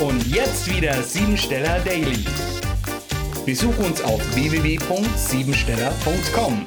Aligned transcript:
Und 0.00 0.26
jetzt 0.26 0.68
wieder 0.68 1.00
Siebensteller 1.04 1.78
Daily. 1.80 2.24
Besuch 3.46 3.78
uns 3.78 4.02
auf 4.02 4.20
www.siebensteller.com. 4.34 6.66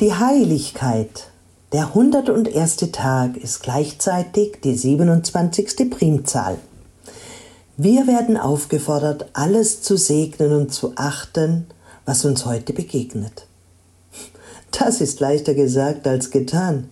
Die 0.00 0.14
Heiligkeit. 0.14 1.30
Der 1.72 1.86
101. 1.86 2.76
Tag 2.92 3.38
ist 3.38 3.62
gleichzeitig 3.62 4.58
die 4.62 4.74
27. 4.74 5.88
Primzahl. 5.88 6.58
Wir 7.78 8.06
werden 8.06 8.36
aufgefordert, 8.36 9.30
alles 9.32 9.80
zu 9.80 9.96
segnen 9.96 10.52
und 10.52 10.74
zu 10.74 10.92
achten, 10.96 11.68
was 12.04 12.26
uns 12.26 12.44
heute 12.44 12.74
begegnet. 12.74 13.46
Das 14.72 15.00
ist 15.00 15.20
leichter 15.20 15.54
gesagt 15.54 16.06
als 16.06 16.30
getan. 16.30 16.88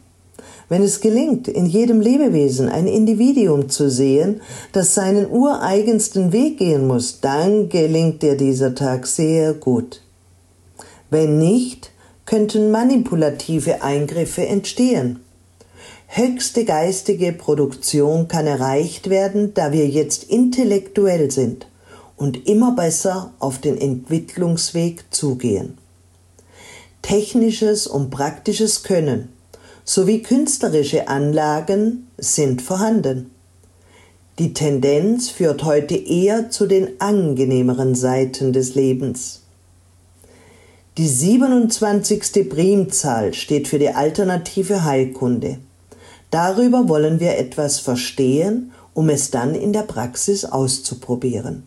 Wenn 0.69 0.83
es 0.83 1.01
gelingt, 1.01 1.48
in 1.48 1.66
jedem 1.66 2.01
Lebewesen 2.01 2.69
ein 2.69 2.87
Individuum 2.87 3.69
zu 3.69 3.91
sehen, 3.91 4.41
das 4.73 4.95
seinen 4.95 5.29
ureigensten 5.29 6.33
Weg 6.33 6.59
gehen 6.59 6.87
muss, 6.87 7.20
dann 7.20 7.69
gelingt 7.69 8.23
dir 8.23 8.37
dieser 8.37 8.77
Tag 8.77 9.09
sehr 9.09 9.53
gut. 9.55 10.01
Wenn 11.11 11.39
nicht, 11.39 11.91
könnten 12.25 12.70
manipulative 12.70 13.83
Eingriffe 13.83 14.47
entstehen. 14.47 15.19
Höchste 16.06 16.65
geistige 16.65 17.33
Produktion 17.33 18.28
kann 18.28 18.47
erreicht 18.47 19.11
werden, 19.11 19.55
da 19.55 19.73
wir 19.73 19.89
jetzt 19.89 20.25
intellektuell 20.25 21.33
sind 21.33 21.67
und 22.17 22.47
immer 22.47 22.77
besser 22.77 23.33
auf 23.41 23.59
den 23.59 23.77
Entwicklungsweg 23.81 25.05
zugehen. 25.11 25.78
Technisches 27.03 27.87
und 27.87 28.11
praktisches 28.11 28.83
Können 28.83 29.31
sowie 29.85 30.23
künstlerische 30.23 31.09
Anlagen 31.09 32.09
sind 32.17 32.63
vorhanden. 32.63 33.31
Die 34.39 34.55
Tendenz 34.55 35.29
führt 35.29 35.65
heute 35.65 35.97
eher 35.97 36.51
zu 36.51 36.67
den 36.67 37.01
angenehmeren 37.01 37.95
Seiten 37.95 38.53
des 38.53 38.75
Lebens. 38.75 39.42
Die 40.97 41.09
27. 41.09 42.48
Primzahl 42.48 43.35
steht 43.35 43.69
für 43.69 43.79
die 43.79 43.91
alternative 43.91 44.85
Heilkunde. 44.85 45.59
Darüber 46.31 46.89
wollen 46.89 47.20
wir 47.20 47.37
etwas 47.37 47.81
verstehen, 47.81 48.73
um 48.95 49.09
es 49.09 49.31
dann 49.31 49.55
in 49.55 49.73
der 49.73 49.83
Praxis 49.83 50.45
auszuprobieren. 50.45 51.67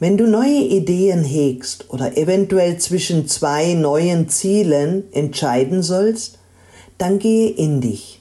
Wenn 0.00 0.16
du 0.16 0.26
neue 0.26 0.60
Ideen 0.60 1.22
hegst 1.22 1.90
oder 1.90 2.16
eventuell 2.16 2.78
zwischen 2.78 3.28
zwei 3.28 3.74
neuen 3.74 4.28
Zielen 4.28 5.04
entscheiden 5.12 5.82
sollst, 5.82 6.38
dann 6.98 7.18
gehe 7.18 7.50
in 7.50 7.80
dich. 7.80 8.20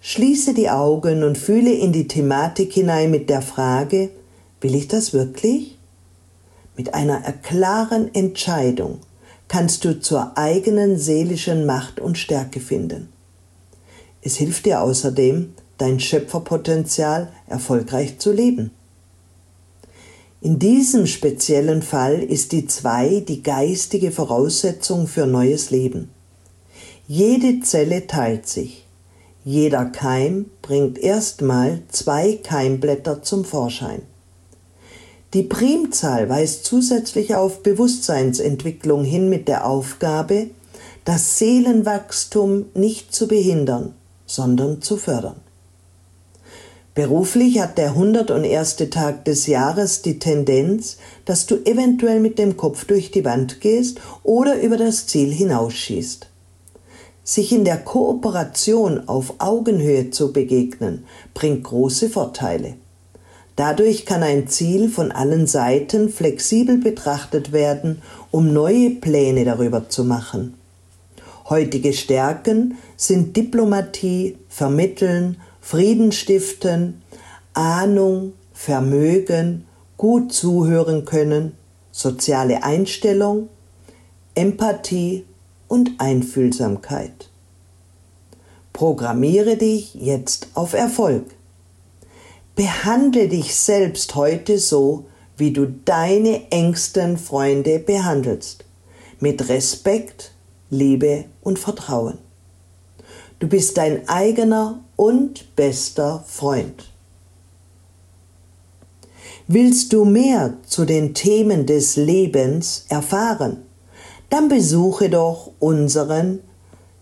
Schließe 0.00 0.54
die 0.54 0.70
Augen 0.70 1.22
und 1.22 1.36
fühle 1.36 1.72
in 1.72 1.92
die 1.92 2.08
Thematik 2.08 2.72
hinein 2.72 3.10
mit 3.10 3.28
der 3.28 3.42
Frage, 3.42 4.10
will 4.60 4.74
ich 4.74 4.88
das 4.88 5.12
wirklich? 5.12 5.76
Mit 6.76 6.94
einer 6.94 7.20
klaren 7.42 8.14
Entscheidung 8.14 9.00
kannst 9.48 9.84
du 9.84 10.00
zur 10.00 10.38
eigenen 10.38 10.98
seelischen 10.98 11.66
Macht 11.66 12.00
und 12.00 12.18
Stärke 12.18 12.60
finden. 12.60 13.08
Es 14.22 14.36
hilft 14.36 14.66
dir 14.66 14.80
außerdem, 14.80 15.54
dein 15.78 16.00
Schöpferpotenzial 16.00 17.28
erfolgreich 17.46 18.18
zu 18.18 18.32
leben. 18.32 18.70
In 20.40 20.58
diesem 20.58 21.06
speziellen 21.06 21.80
Fall 21.80 22.22
ist 22.22 22.52
die 22.52 22.66
zwei 22.66 23.20
die 23.26 23.42
geistige 23.42 24.12
Voraussetzung 24.12 25.06
für 25.06 25.26
neues 25.26 25.70
Leben. 25.70 26.10
Jede 27.08 27.60
Zelle 27.60 28.06
teilt 28.06 28.46
sich. 28.46 28.84
Jeder 29.44 29.86
Keim 29.86 30.46
bringt 30.60 30.98
erstmal 30.98 31.80
zwei 31.88 32.38
Keimblätter 32.42 33.22
zum 33.22 33.44
Vorschein. 33.44 34.02
Die 35.32 35.42
Primzahl 35.42 36.28
weist 36.28 36.64
zusätzlich 36.64 37.34
auf 37.34 37.62
Bewusstseinsentwicklung 37.62 39.04
hin 39.04 39.28
mit 39.28 39.48
der 39.48 39.66
Aufgabe, 39.66 40.50
das 41.04 41.38
Seelenwachstum 41.38 42.66
nicht 42.74 43.14
zu 43.14 43.26
behindern, 43.26 43.94
sondern 44.26 44.82
zu 44.82 44.96
fördern. 44.96 45.45
Beruflich 46.96 47.60
hat 47.60 47.76
der 47.76 47.90
101. 47.90 48.76
Tag 48.90 49.26
des 49.26 49.46
Jahres 49.46 50.00
die 50.00 50.18
Tendenz, 50.18 50.96
dass 51.26 51.44
du 51.44 51.56
eventuell 51.56 52.20
mit 52.20 52.38
dem 52.38 52.56
Kopf 52.56 52.86
durch 52.86 53.10
die 53.10 53.22
Wand 53.22 53.60
gehst 53.60 54.00
oder 54.22 54.58
über 54.62 54.78
das 54.78 55.06
Ziel 55.06 55.30
hinausschießt. 55.30 56.26
Sich 57.22 57.52
in 57.52 57.66
der 57.66 57.76
Kooperation 57.76 59.08
auf 59.08 59.34
Augenhöhe 59.40 60.10
zu 60.10 60.32
begegnen, 60.32 61.04
bringt 61.34 61.64
große 61.64 62.08
Vorteile. 62.08 62.76
Dadurch 63.56 64.06
kann 64.06 64.22
ein 64.22 64.48
Ziel 64.48 64.88
von 64.88 65.12
allen 65.12 65.46
Seiten 65.46 66.08
flexibel 66.08 66.78
betrachtet 66.78 67.52
werden, 67.52 68.00
um 68.30 68.54
neue 68.54 68.88
Pläne 68.88 69.44
darüber 69.44 69.90
zu 69.90 70.02
machen. 70.02 70.54
Heutige 71.50 71.92
Stärken 71.92 72.78
sind 72.96 73.36
Diplomatie, 73.36 74.38
Vermitteln, 74.48 75.36
Frieden 75.68 76.12
stiften, 76.12 77.02
Ahnung, 77.52 78.34
Vermögen, 78.52 79.66
gut 79.96 80.32
zuhören 80.32 81.04
können, 81.04 81.56
soziale 81.90 82.62
Einstellung, 82.62 83.48
Empathie 84.36 85.24
und 85.66 85.90
Einfühlsamkeit. 85.98 87.30
Programmiere 88.72 89.56
dich 89.56 89.96
jetzt 89.96 90.50
auf 90.54 90.72
Erfolg. 90.72 91.24
Behandle 92.54 93.26
dich 93.26 93.56
selbst 93.56 94.14
heute 94.14 94.60
so, 94.60 95.06
wie 95.36 95.52
du 95.52 95.66
deine 95.66 96.48
engsten 96.52 97.18
Freunde 97.18 97.80
behandelst, 97.80 98.64
mit 99.18 99.48
Respekt, 99.48 100.30
Liebe 100.70 101.24
und 101.42 101.58
Vertrauen. 101.58 102.18
Du 103.40 103.48
bist 103.48 103.76
dein 103.76 104.08
eigener 104.08 104.84
und 104.96 105.56
bester 105.56 106.24
Freund. 106.26 106.90
Willst 109.46 109.92
du 109.92 110.04
mehr 110.04 110.54
zu 110.66 110.84
den 110.84 111.14
Themen 111.14 111.66
des 111.66 111.96
Lebens 111.96 112.86
erfahren? 112.88 113.58
Dann 114.28 114.48
besuche 114.48 115.08
doch 115.08 115.52
unseren 115.60 116.40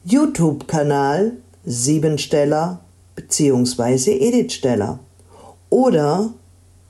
YouTube-Kanal 0.04 1.38
Siebensteller 1.64 2.80
bzw. 3.14 4.18
Edithsteller 4.18 4.98
oder 5.70 6.34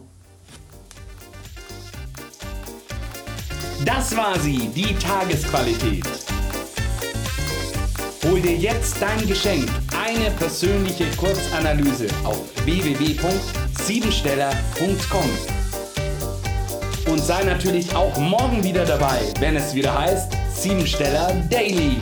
Das 3.85 4.15
war 4.15 4.39
sie, 4.39 4.69
die 4.69 4.95
Tagesqualität. 4.95 6.05
Hol 8.23 8.39
dir 8.39 8.55
jetzt 8.55 9.01
dein 9.01 9.27
Geschenk, 9.27 9.69
eine 10.05 10.31
persönliche 10.31 11.07
Kurzanalyse 11.17 12.07
auf 12.23 12.39
www.siebensteller.com. 12.63 15.29
Und 17.11 17.19
sei 17.19 17.43
natürlich 17.43 17.93
auch 17.93 18.15
morgen 18.17 18.63
wieder 18.63 18.85
dabei, 18.85 19.19
wenn 19.39 19.57
es 19.57 19.73
wieder 19.73 19.99
heißt 19.99 20.31
Siebensteller 20.55 21.33
Daily. 21.49 21.97